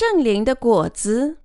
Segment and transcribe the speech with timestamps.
[0.00, 1.36] 圣灵的果子。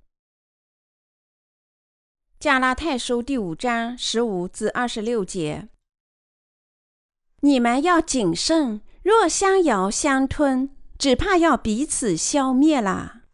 [2.40, 5.68] 加拉太书第五章十五至二十六节：
[7.40, 13.24] 你们要谨慎，若相咬相吞，只怕要彼此消灭啦。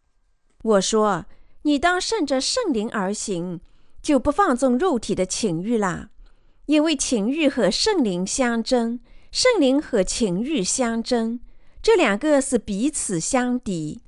[0.61, 1.25] 我说，
[1.61, 3.61] 你当顺着圣灵而行，
[4.01, 6.09] 就不放纵肉体的情欲啦。
[6.65, 8.99] 因为情欲和圣灵相争，
[9.31, 11.39] 圣灵和情欲相争，
[11.81, 14.02] 这两个是彼此相敌。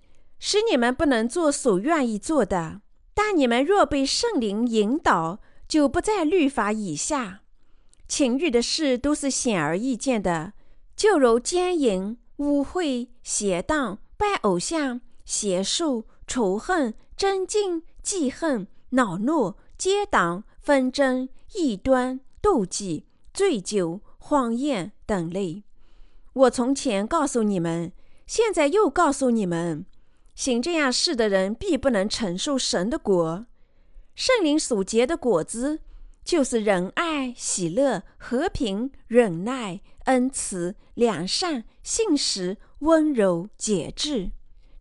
[0.48, 2.82] 使你们不能做所愿意做的，
[3.16, 7.42] 但你们若被圣灵引导，就不在律法以下。
[8.08, 10.54] 情欲的事都是显而易见的，
[10.96, 25.64] 就如奸淫、污秽、邪荡、拜偶像、邪术、仇恨、争竞、记恨、恼怒、结党、纷争、异端、妒忌、醉酒、荒宴等类。
[26.34, 27.92] 我从前告诉你们，
[28.28, 29.88] 现在又告诉你们。
[30.36, 33.48] 行这样事的人，必不能承受神的国。
[34.14, 35.80] 圣灵所结的果子，
[36.24, 44.32] 就是仁爱、喜乐、和平、忍耐、恩慈、良善、信实、温柔、节制。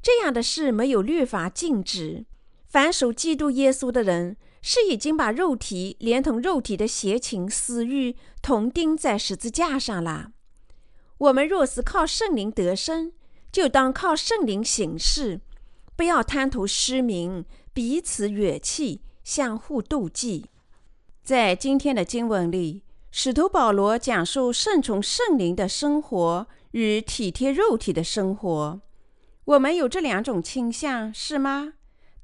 [0.03, 2.27] 这样的事没有律法禁止。
[2.67, 10.33] 凡属基督耶稣的人，是已经把肉体连同肉体的邪情私欲同钉在十字架上了。
[11.19, 13.13] 我们若是靠圣灵得生，
[13.55, 15.41] 就当靠圣灵行事，
[15.95, 20.47] 不要贪图失明，彼此远弃，相互妒忌。
[21.23, 22.83] 在今天的经文里，
[23.13, 28.81] 使徒保罗讲述顺从圣灵的生活与体贴肉体的生活。
[29.45, 31.75] 我们有这两种倾向，是吗？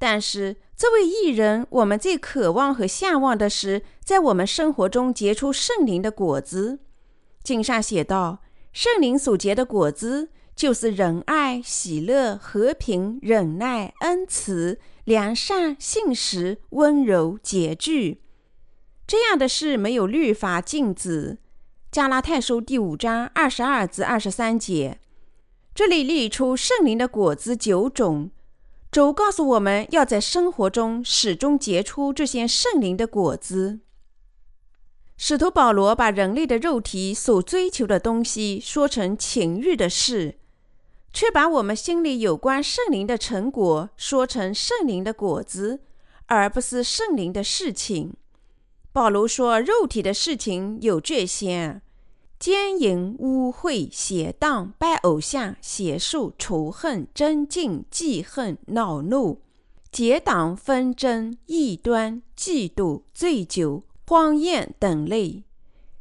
[0.01, 6.81] 但是这位艺人，我们最渴望和向往的是，在我们生活中结出圣灵的果子。
[7.45, 8.43] 经上写道
[8.75, 18.19] ：“圣灵所结的果子。”就是仁爱、喜乐、和平、忍耐、恩慈、良善、信实、温柔、节制，
[19.07, 21.39] 这样的事没有律法禁止。
[21.91, 25.01] 加拉太书第五章二十二至二十三节，
[25.75, 28.31] 这里列出圣灵的果子九种，
[28.93, 33.81] 主告诉我们要在生活中始终结出这些圣灵的果子。
[35.17, 40.37] 使徒保罗把人类的肉体所追求的东西说成情欲的事。
[41.13, 45.81] 却把我们心里有关圣灵的成果说成圣灵的果子，
[46.27, 48.15] 而不是圣灵的事情。
[48.93, 51.81] 保罗说，肉体的事情有这些：
[52.39, 59.43] 奸淫、污秽、邪荡、拜偶像、邪术、仇恨、争竞、记恨、恼怒、
[59.93, 65.45] 结党纷争、异端、嫉妒、醉酒、荒宴等类。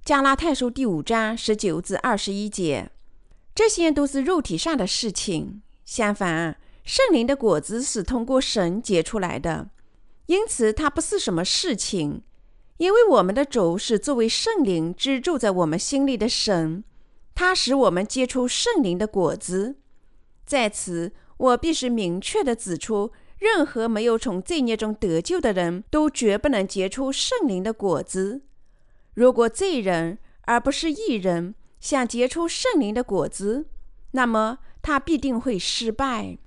[0.03, 2.89] 加拉太书第五章十九至二十一节。
[3.53, 5.61] 这些都是肉体上的事情。
[5.85, 9.69] 相反，圣灵的果子是通过神结出来的，
[10.27, 12.23] 因此它不是什么事情。
[12.77, 16.83] 因为我们的主是作为圣灵居住在我们心里的神，
[17.35, 19.75] 它使我们结出圣灵的果子。
[20.45, 28.43] 在此，我必须明确地指出，任何没有从罪孽中得救的人都绝不能结出圣灵的果子。
[29.13, 33.67] 如果罪人而不是义人，想结出圣灵的果子，
[34.11, 36.37] 那么他必定会失败，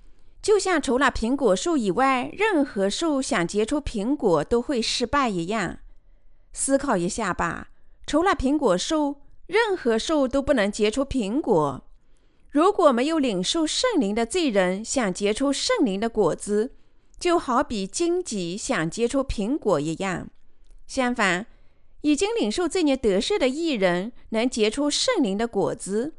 [0.41, 5.79] 就像除了苹果树以外，任何树想结出苹果都会失败一样。
[6.51, 7.69] 思考一下吧，
[8.05, 11.83] 除了苹果树，任何树都不能结出苹果。
[12.51, 16.75] 如果没有领受圣灵的罪人想结出圣灵的果子，
[17.19, 20.29] 就好比荆棘想结出苹果一样。
[20.85, 21.47] 相反。
[22.03, 26.13] 已经领受这孽得赦的艺人能结出圣灵的果子，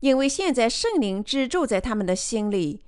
[0.00, 2.80] 因为现在圣灵居住在他们的心里。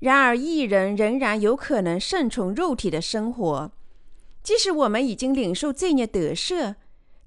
[0.00, 3.72] 然而，艺人仍然有可能顺从肉体的生活。
[4.42, 6.74] 即使我们已经领受罪孽得赦，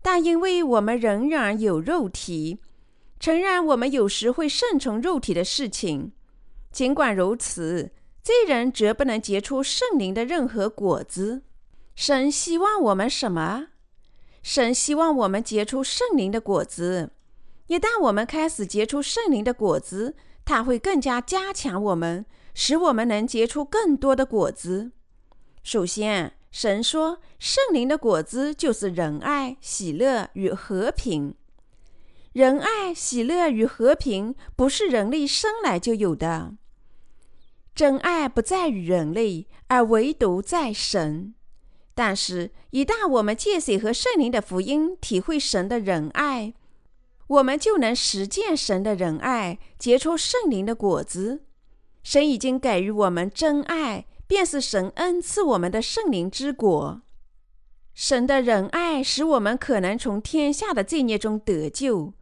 [0.04, 2.60] 但因为我们仍然有肉体，
[3.20, 6.12] 诚然，我们有时会顺从肉体的事情。
[6.72, 7.92] 尽管如此，
[8.24, 11.42] 罪人绝不能结出圣灵的任何果子。
[11.96, 13.70] 神希望我们什么？
[14.42, 17.12] 神希望我们结出圣灵的果子。
[17.68, 22.26] 一旦我们开始结出圣灵的果子，他会更加加强我们，
[22.56, 24.92] 使我们能结出更多的果子。
[25.62, 31.36] 首先，神说，圣灵的果子就是仁爱、喜乐与和平。
[32.34, 36.56] 仁爱、喜乐与和平不是人类生来就有的。
[37.76, 41.36] 真爱不在于人类，而唯独在神。
[42.00, 46.54] 但是，一旦我们借水和圣灵的福音体会神的仁爱，
[47.28, 51.42] 我们就能实践神的仁爱，结出圣灵的果子。
[52.02, 57.02] 神已经给予我们真爱，便是神恩赐我们的圣灵之果。
[57.94, 62.14] 神的仁爱使我们可能从天下的罪孽中得救。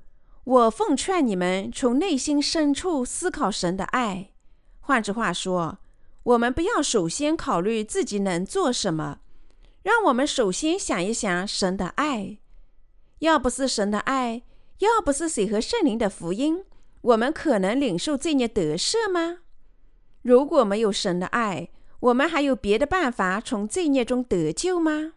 [0.44, 4.32] 我奉劝你们从内心深处思考神的爱。
[4.80, 5.78] 换句话说，
[6.24, 9.20] 我们不要首先考虑自己能做什么，
[9.88, 12.40] 让我们首先想一想神的爱。
[13.20, 14.42] 要不是神的爱，
[14.80, 16.66] 要不是水和圣灵的福音，
[17.00, 19.38] 我们可能领受罪孽得赦吗？
[20.24, 21.70] 如果没有神的爱，
[22.02, 25.14] 我们还有别的办法从罪孽中得救吗？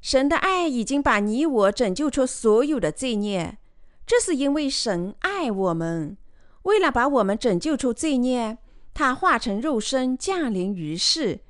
[0.00, 3.58] 神的爱已经把你我拯救出所有的罪孽。
[4.06, 6.16] 这是因为神爱我们，
[6.62, 8.58] 为了把我们拯救出罪孽，
[8.94, 11.40] 他化成肉身降临于世，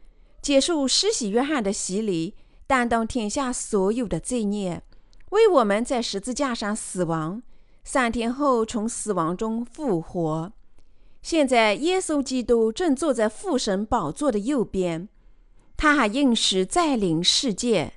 [0.41, 2.35] 接受施洗约翰的洗礼，
[2.67, 4.83] 担当天下所有的罪孽，
[5.31, 7.43] 为我们在十字架上死亡，
[7.85, 10.53] 三天后从死亡中复活。
[11.23, 15.09] 现在，耶稣基督正坐在父神宝座的右边，
[15.77, 17.95] 他还应时再临世界。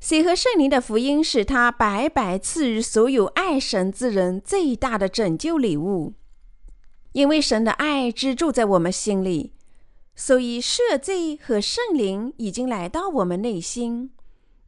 [0.00, 6.14] 水和圣灵的福音使他白白赐予所有爱神之人最大的拯救礼物，
[7.12, 9.54] 因为神的爱居住在我们心里，
[10.20, 14.10] 所以赦罪和圣灵已经来到我们内心。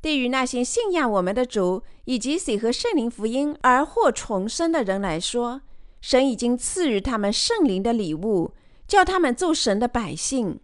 [0.01, 5.63] 对于那些信仰我们的主以及水和圣灵福音而获重生的人来说，
[6.01, 8.53] 神已经赐予他们圣灵的礼物，
[8.87, 10.61] 叫他们做神的百姓。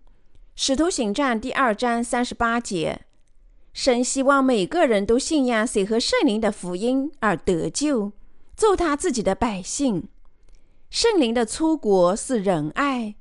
[0.55, 3.00] 使徒行传第二章三十八节。
[3.73, 8.12] 神希望每个人都信仰水和圣灵的福音而得救，
[8.56, 10.09] 做他自己的百姓。
[10.89, 13.17] 圣灵的出国是仁爱，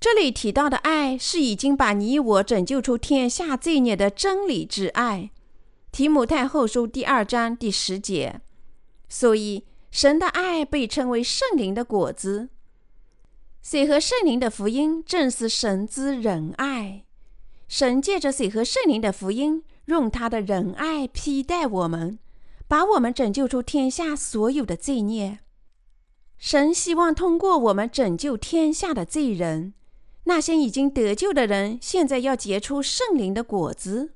[0.00, 5.30] 这里提到的爱是已经把你我拯救出天下罪孽的真理之爱。
[5.92, 8.40] 提姆太后书第二章第十节。
[9.10, 12.48] 所以，神的爱被称为圣灵的果子。
[13.60, 17.04] 水和圣灵的福音正是神之仁爱。
[17.68, 22.18] 神借着水和圣灵的福音，用他的仁爱披戴我们，
[22.66, 25.40] 把我们拯救出天下所有的罪孽。
[26.38, 29.74] 神希望通过我们拯救天下的罪人。
[30.30, 34.12] 那些已经得救的人，现在要结出圣灵的果子。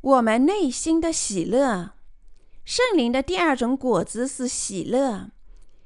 [0.00, 1.92] 我们内心的喜乐，
[2.64, 5.30] 圣灵的第二种果子是喜乐。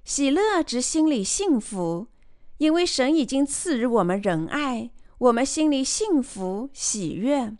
[0.03, 2.07] 喜乐指心里幸福，
[2.57, 4.93] 因为神已经赐予我们仁爱。
[5.19, 7.55] 我们心里幸福喜悦。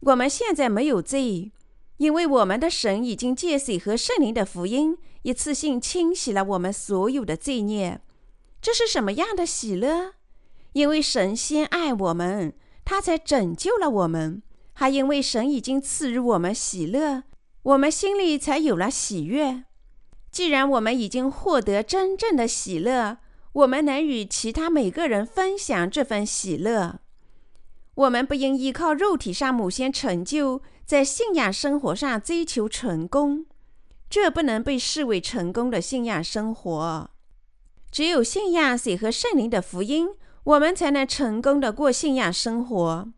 [0.00, 1.52] 我们现在没有罪，
[1.98, 8.00] 因为我们的神已经借水和圣灵的福音，一次性清洗了我们所有的罪孽。
[8.62, 10.14] 这是什么样的喜乐？
[10.72, 12.52] 因为神先爱我们，
[12.84, 14.42] 他才拯救了我们；
[14.72, 17.24] 还因为神已经赐予我们喜乐，
[17.62, 19.64] 我们心里才有了喜悦。
[20.30, 23.18] 既然我们已经获得真正的喜乐，
[23.52, 27.00] 我们能与其他每个人分享这份喜乐。
[27.94, 33.46] 我们不应依靠肉体上某些成就，在信仰生活上追求成功，
[34.08, 37.10] 这不能被视为成功的信仰生活。
[37.90, 40.10] 只有信仰水和圣灵的福音，
[40.48, 43.08] 我们才能成功的过信仰生活。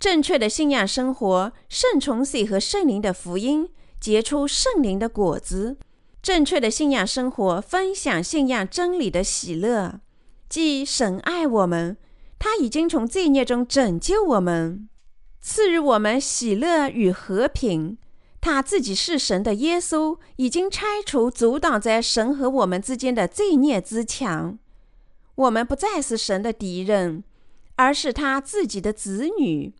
[0.00, 3.68] 正确的信仰生活，顺从水和圣灵的福音，
[4.00, 5.76] 结出圣灵的果子。
[6.20, 10.00] 正确的信仰生活，分享信仰真理的喜乐，
[10.48, 11.96] 即神爱我们，
[12.40, 14.88] 他已经从罪孽中拯救我们，
[15.40, 17.98] 赐予我们喜乐与和平。
[18.40, 24.58] 他自己是神的耶稣，已经拆除阻挡在神和我们之间的罪孽之墙。
[25.34, 27.24] 我们不再是神的敌人，
[27.76, 29.74] 而是他自己的子女。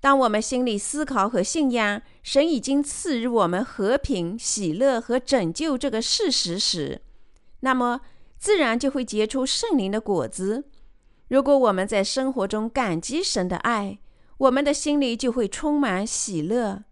[0.00, 7.00] 当我们心里思考和信仰神已经赐予我们和平、喜乐和拯救这个事实时，
[7.60, 8.00] 那么
[8.38, 10.64] 自然就会结出圣灵的果子。
[11.26, 13.98] 如果我们在生活中感激神的爱，
[14.38, 16.84] 我们的心里就会充满喜乐。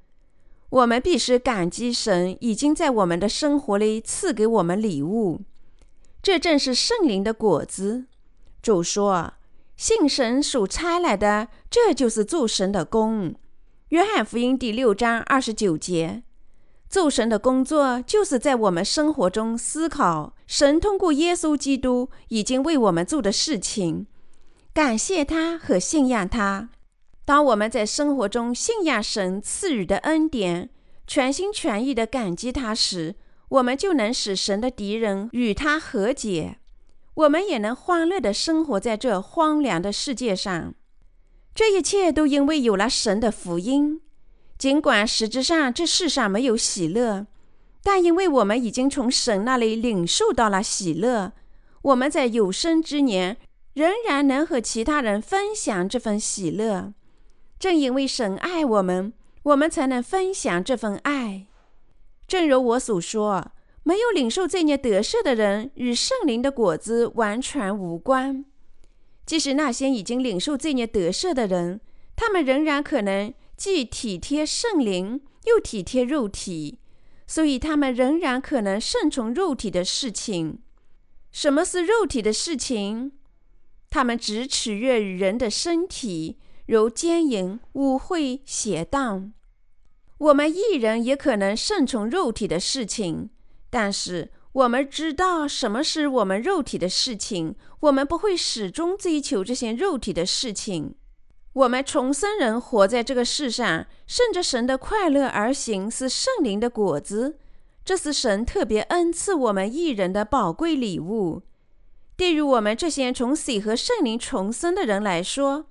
[0.68, 5.42] 我们必须感激神已经在我们的生活里赐给我们礼物，
[6.26, 8.06] 这正是圣灵的果子。
[8.60, 9.34] 主说。
[9.76, 13.32] 信神所差来的，这就是做神的工。
[13.90, 16.24] 约翰福音第六章二十九节，
[16.88, 24.08] 做神的工作就是在我们生活中思考神通过耶稣基督已经为我们做的事情，
[24.74, 26.70] 感谢他和信仰他。
[27.24, 30.70] 当我们在生活中信仰神赐予的恩典，
[31.06, 33.14] 全心全意地感激他时，
[33.48, 36.58] 我们就能使神的敌人与他和解。
[37.14, 40.74] 我们也能欢乐地生活在这荒凉的世界上。
[41.54, 44.02] 这一切都因为有了神的福音。
[44.58, 47.26] 尽管实质上这世上没有喜乐，
[47.82, 51.32] 但因为我们已经从神那里领受到了喜乐，
[51.82, 53.36] 我们在有生之年
[53.74, 56.92] 仍然能和其他人分享这份喜乐。
[57.58, 59.12] 正因为神爱我们，
[59.42, 61.46] 我们才能分享这份爱。
[62.26, 63.52] 正如我所说，
[63.82, 68.44] 没有领受罪孽得赦的人，与圣灵的果子完全无关。
[69.24, 71.80] 即使那些已经领受罪孽得赦的人，
[72.14, 76.78] 他们仍然可能既体贴圣灵，又体贴肉体，
[77.26, 80.60] 所以他们仍然可能顺从肉体的事情。
[81.30, 83.12] 什么是肉体的事情？
[83.88, 86.38] 他们只取悦于人的身体。
[86.66, 89.32] 如奸淫、污秽、邪荡，
[90.18, 93.30] 我们一人也可能顺从肉体的事情，
[93.68, 100.94] 但是我们知道什么是我们肉体的事情，我们不会始终追求这些肉体的事情。
[101.52, 107.38] 我们重生人活在这个世上，顺着神的快乐而行，是圣灵的果子，
[107.84, 111.42] 这是神特别恩赐我们一人的宝贵礼物。
[112.16, 115.66] 对于我们这些从水和圣灵重生的人来说，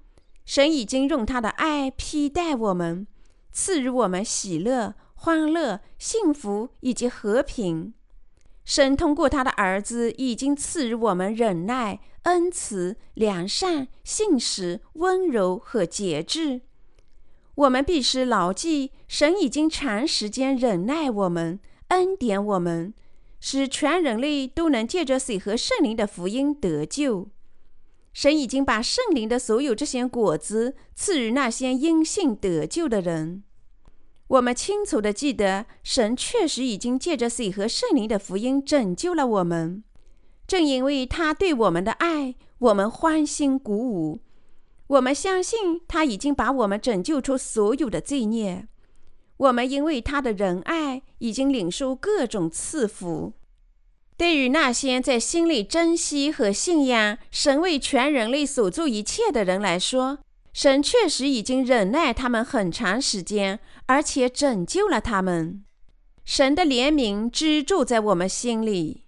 [0.46, 3.08] 神已经用他的爱披戴我们，
[3.58, 7.94] 赐予我们喜乐、欢乐、幸福以及和平。
[8.66, 16.64] 神通过他的儿子已经赐予我们忍耐、恩慈、良善、信实、温柔和节制。
[17.56, 21.58] 我们必须牢记，神已经长时间忍耐我们、
[21.88, 22.94] 恩典我们，
[23.40, 27.30] 使全人类都能借着水和圣灵的福音得救。
[28.16, 33.44] 神已经把圣灵的所有这些果子赐予那些因信得救的人。
[34.28, 39.84] 我们清楚地记得，神确实已经借着水和圣灵的福音拯救了我们。
[40.48, 44.22] 正因为他对我们的爱，我们欢欣鼓舞。
[44.88, 48.70] 我们相信他已经把我们拯救出所有的罪孽。
[49.36, 53.34] 我们因为他的仁爱，已经领受各种赐福。
[54.18, 60.20] 对于那些在心里珍惜和信仰神为全人类所做一切的人来说，
[60.54, 65.64] 神确实已经忍耐他们很长时间，而且拯救了他们。
[66.24, 69.04] 神的怜悯居住在我们心里。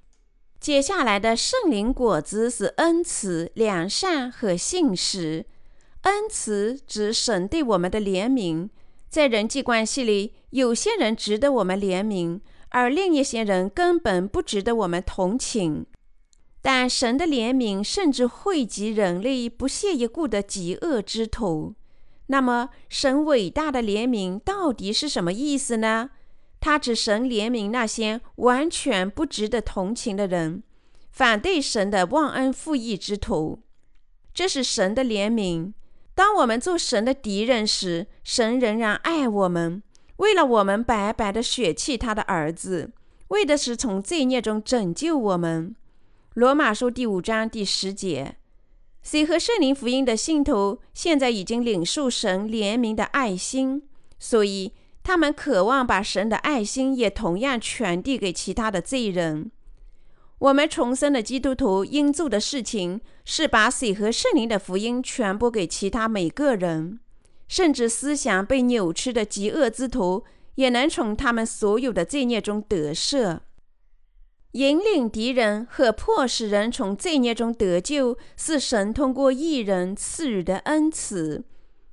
[0.59, 5.45] 接下来的圣灵果子是恩慈、良善和信实。
[6.01, 8.69] 恩慈指神对我们的怜悯，
[9.09, 12.41] 在人际关系里，有些人值得我们怜悯。
[12.69, 15.85] 而另一些人根本不值得我们同情，
[16.61, 21.75] 但神的怜悯甚至惠及人类不屑一顾的极恶之徒。
[22.27, 26.09] 那么，神伟大的怜悯到底是什么意思呢？
[26.59, 30.63] 他指神怜悯那些完全不值得同情的人，
[31.09, 33.59] 反对神的忘恩负义之徒。
[34.33, 35.73] 这是神的怜悯。
[36.13, 39.81] 当我们做神的敌人时，神仍然爱我们。
[40.17, 42.91] 为了我们白白的血气，他的儿子，
[43.29, 45.75] 为的是从罪孽中拯救我们。
[46.33, 48.37] 罗马书第五章第十节，
[49.01, 53.83] 谁和圣灵福音的信徒现在已经领受神怜悯的爱心，
[54.19, 59.51] 所以他们渴望把神的爱心也同样传递给其他的罪人。
[60.39, 66.99] 我们重生的基督徒应做的事情是把水和圣灵的福音传播给其他每个人。
[67.47, 70.23] 甚至思想被扭曲的极恶之徒，
[70.55, 73.39] 也能从他们所有的罪孽中得赦。
[74.53, 81.43] 引领敌人和迫使人从罪孽中得救，是神通过一人赐予的恩赐。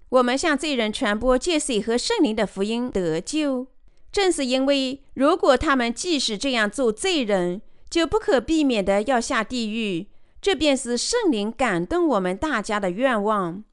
[0.09, 3.67] 我们向罪人传播借水和圣灵的福音得救，
[4.11, 10.07] 正是因为如果他们即使这样做罪人，就不可避免的要下地狱。
[10.41, 13.65] 这便是圣灵感动我们大家的愿望。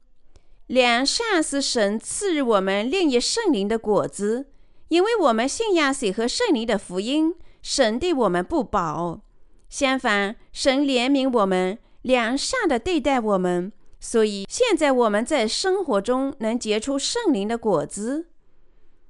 [0.66, 4.46] 良善是神赐予我们另一圣灵的果子，
[4.88, 9.20] 因为我们信仰水和圣灵的福音，神对我们不薄。
[9.68, 18.28] 相反，神怜悯我们，良善的对待我们，所以现在我们在生活中能结出圣灵的果子，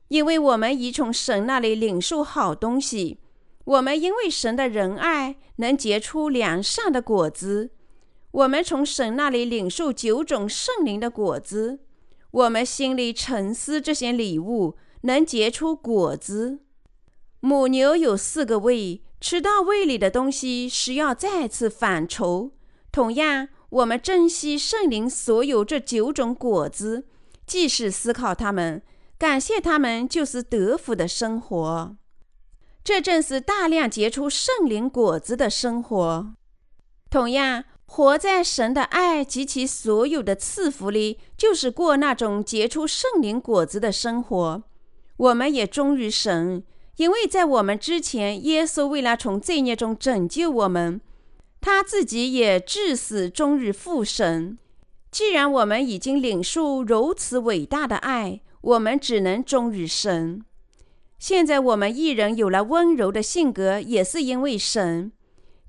[0.09, 3.19] 因为我们已从神那里领受好东西。
[3.65, 7.71] 我们因为神的仁爱，能结出良善的果子。
[8.33, 11.81] 我们从神那里领受九种圣灵的果子，
[12.31, 16.61] 我们心里沉思这些礼物能结出果子。
[17.41, 22.53] 母牛有四个胃，吃到胃里的东西是要再次反刍。
[22.91, 27.07] 同样，我们珍惜圣灵所有这九种果子，
[27.47, 28.83] 既是思考他们，
[29.19, 31.97] 感谢他们，就是得福的生活。
[32.83, 36.35] 这正是大量结出圣灵果子的生活。
[37.11, 37.65] 同样。
[37.95, 44.63] 活在神的爱及其所有的赐福里，就是过那种结出圣灵果子的生活。
[45.19, 46.65] 我们也忠于神，
[46.97, 51.03] 因为在我们之前，耶稣为了从罪孽中拯救我们，
[51.61, 54.57] 他自己也至死忠于复神。
[55.11, 60.43] 既然我们已经领受如此伟大的爱，我们只能忠于神。
[61.19, 65.13] 现在我们一人有了温柔的性格，也是因为神。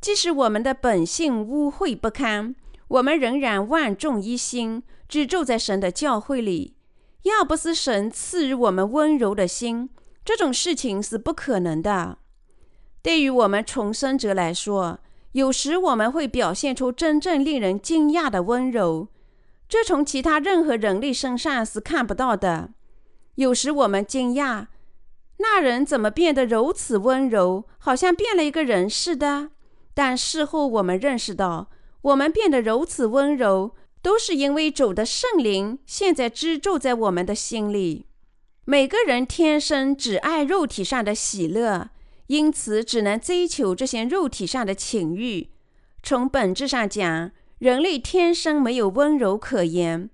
[0.04, 2.54] 即使我们的本性污秽不堪，
[2.90, 6.76] 我们仍然万众一心，只住在神的教会里。
[7.22, 9.90] 要不是神赐予我们温柔的心，
[10.26, 12.18] 这种事情是不可能的。
[13.02, 15.00] 对于我们重生者来说，
[15.32, 19.08] 有时我们会表现出真正令人惊讶的温柔，
[19.70, 22.72] 这从其他任何人类身上是看不到的。
[23.36, 24.68] 有时我们惊讶，
[25.38, 29.52] 那人怎么变得如此温柔，好像变了一个人似的。
[29.94, 31.70] 但事后我们认识到，
[32.02, 33.76] 我们变得如此温柔。
[34.02, 38.06] 都是因为主的圣灵现在居住在我们的心里。
[38.66, 41.90] 每个人天生只爱肉体上的喜乐，
[42.28, 45.52] 因此只能追求这些肉体上的情欲。
[46.04, 50.10] 从本质上讲，人类天生没有温柔可言。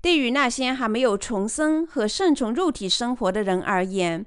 [0.00, 4.24] 对于那些还没有重生和顺从肉体生活的人而言，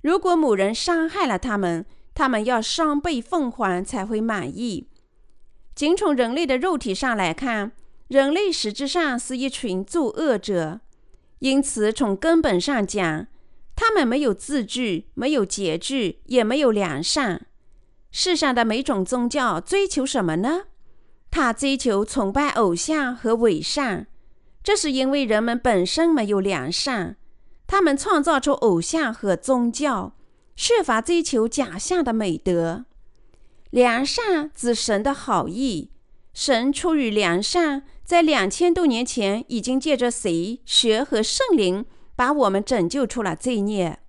[0.00, 4.88] 如果某人伤害了他们，他们要双倍奉还才会满意。
[5.74, 7.72] 仅从人类的肉体上来看。
[8.08, 10.80] 人类实质上是一群作恶者，
[11.38, 13.26] 因此从根本上讲，
[13.74, 17.46] 他们没有自制，没有节制，也没有良善。
[18.10, 20.64] 世上的每种宗教追求什么呢？
[21.30, 24.08] 他追求崇拜偶像和伪善，
[24.62, 27.16] 这是因为人们本身没有良善。
[27.66, 30.12] 他们创造出偶像和宗教，
[30.54, 32.84] 设法追求假象的美德。
[33.70, 35.90] 良善指神的好意，
[36.34, 37.84] 神出于良善。
[38.04, 44.00] 在两千多年前，已经借着谁、学和圣灵把我们拯救出了罪孽。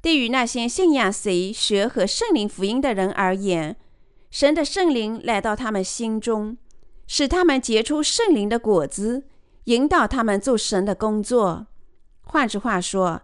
[0.00, 3.76] 对于那些信仰谁、学和圣灵福音的人而言，
[4.30, 6.58] 神的圣灵来到他们心中，
[7.08, 9.24] 使他们结出圣灵的果子，
[9.64, 11.66] 引导他们做神的工作。
[12.20, 13.22] 换句话说，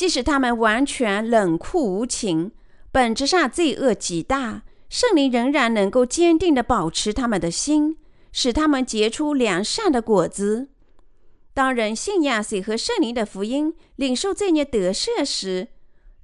[0.00, 2.52] 即使他们完全冷酷无情，
[2.90, 7.98] 本质上罪恶极大，圣灵仍然能够坚定地保持他们的心。
[8.32, 10.70] 使他们结出良善的果子。
[11.52, 15.68] 当人信仰水和圣灵的福音，领受罪孽得赦时，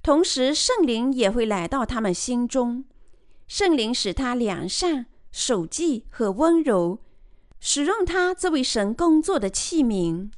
[0.01, 2.83] 同时圣灵也会来到他们心中。
[3.47, 6.97] 圣灵使他良善、守纪和温柔，
[7.59, 10.31] 使用他作为神工作的器皿。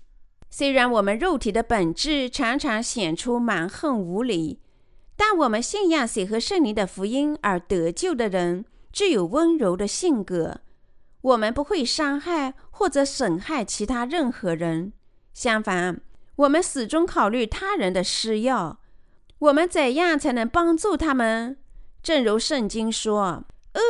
[0.59, 4.59] 虽然我们肉体的本质常常显出蛮横无理，
[5.15, 10.59] 但我们信仰水和圣灵的福音而得救的人，具有温柔的性格。
[11.21, 14.91] 我们不会伤害或者损害其他任何人，
[15.33, 16.01] 相反，
[16.35, 18.81] 我们始终考虑他人的需要。
[19.37, 21.55] 我们怎样才能帮助他们？
[22.03, 23.45] 正如圣经说：“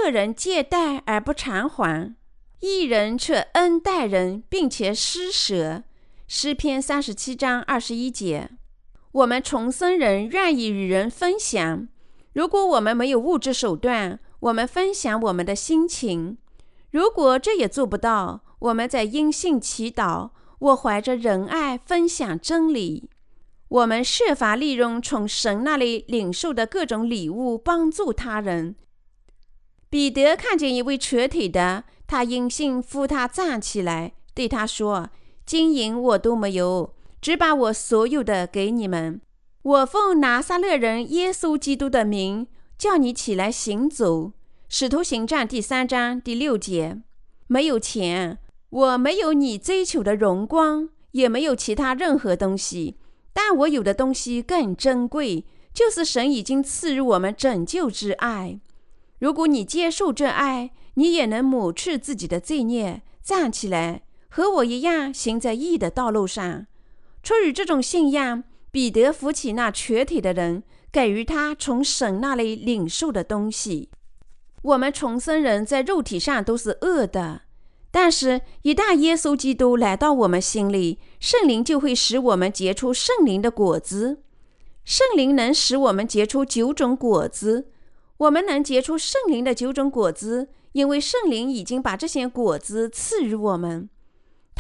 [0.06, 2.16] 恶人借贷而不偿还，
[2.60, 5.82] 一人却恩待人，并且施舍。”
[6.32, 8.52] 诗篇三十七章二十一节。
[9.14, 11.88] 我们重生人愿意与人分享。
[12.34, 16.38] 如果我们没有物质手段，我们分享我们的心情。
[16.92, 20.30] 如果这也做不到，我们在因信祈祷。
[20.60, 23.10] 我怀着仁爱分享真理。
[23.68, 28.76] 我们设法利用从神那里领受的各种礼物，帮助他人。
[29.90, 35.10] 彼得看见一位瘸腿的，他因信扶他站起来，对他说
[35.50, 39.20] ：“金银我都没有，只把我所有的给你们。
[39.64, 42.46] 我奉拿撒勒人耶稣基督的名，
[42.78, 44.34] 叫你起来行走。”
[44.70, 47.02] 使徒行传第三章第六节：
[47.48, 48.38] 没有钱，
[48.70, 52.98] 我没有你追求的荣光，也没有其他任何东西，
[53.34, 58.60] 但我有的东西更珍贵，就是神已经赐予我们拯救之爱。
[59.18, 66.68] 如果你接受这爱，你也能抹去自己的罪孽，站起来，和我一样行在义的道路上。
[67.22, 73.90] 出于这种信仰，彼得扶起那瘸腿的人，给予他从神那里领受的东西。
[74.62, 77.42] 我们重生人在肉体上都是恶的，
[77.92, 84.22] 但是，一旦耶稣基督来到我们心里，圣灵就会使我们结出圣灵的果子。
[84.86, 87.70] 圣灵能使我们结出九种果子。
[88.18, 93.90] 我们能结出圣灵的九种果子，因为圣灵已经把这些果子赐予我们。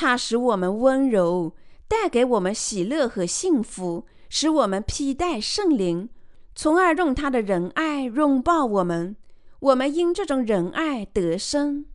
[0.01, 1.53] 它使我们温柔，
[1.85, 6.07] 带给我们喜乐和幸福，使我们披戴圣灵，
[6.55, 9.17] 从而用他的仁爱拥抱我们。
[9.59, 11.85] 我们因这种仁爱得生。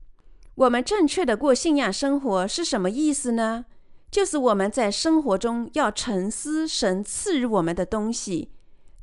[0.57, 3.65] 我们正确的过信仰生活是什么意思呢？
[4.11, 8.51] 就是我们在生活中要沉思神赐予我们的东西，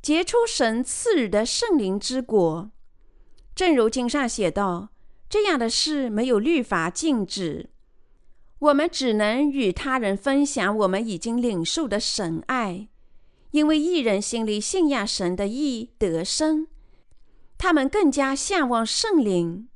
[0.00, 2.70] 结出神赐予的圣灵之果。
[3.52, 4.90] 正如经上写道
[5.28, 7.70] ：“这样的事没有律法禁止。
[8.62, 12.86] 我们只能与他人分享我们已经领受的神爱，
[13.50, 16.68] 因为一人心里信仰神的义得生，
[17.58, 19.68] 他们更加向往圣灵。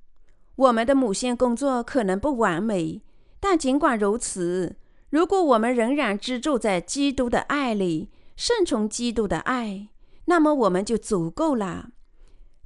[0.54, 3.02] 我们的母线工作可能不完美，
[3.40, 4.76] 但尽管如此，
[5.10, 9.88] 如果我们仍然居住在基督的爱里，顺从基督的爱，
[10.26, 11.88] 那么我们就足够了。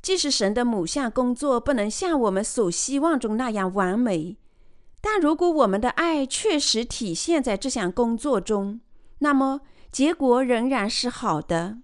[0.02, 4.36] 即使神的母项工作不能像我们所希望中那样完美。
[5.00, 8.80] 但如果我们的爱确实体现在这项工作中，
[9.20, 11.78] 那么结果仍然是好的。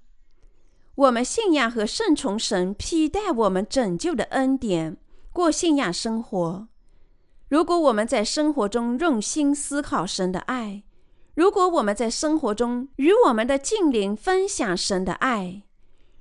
[0.95, 4.97] 我们信仰和顺从神披戴我们拯救的恩典，
[5.33, 6.69] 过信仰生活。
[7.49, 10.83] 如果我们在生活中用心思考神的爱，
[11.35, 15.63] 如果我们在生活中与我们的近邻分享神的爱，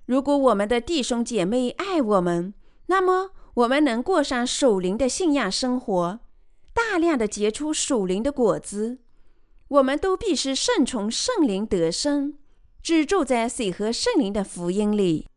[0.06, 2.54] 如果我们的弟兄姐妹爱我们，
[2.88, 6.20] 那么我们能过上守灵的信仰生活。
[6.76, 9.00] 大量的结出属灵的果子，
[9.70, 12.38] 我们都必须顺从圣灵得生，
[12.84, 15.30] 居住在水和圣灵的福音里。